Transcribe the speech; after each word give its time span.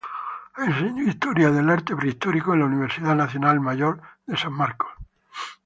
Enseñó 0.57 1.03
Historia 1.03 1.51
del 1.51 1.69
Arte 1.69 1.95
Prehispánico 1.95 2.53
en 2.55 2.61
la 2.61 2.65
Universidad 2.65 3.13
Nacional 3.13 3.59
Mayor 3.59 4.01
de 4.25 4.35
San 4.35 4.51
Marcos. 4.51 4.89